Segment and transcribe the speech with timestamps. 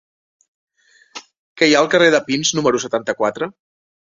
[1.15, 3.53] Què hi ha al carrer de Pins número setanta-quatre?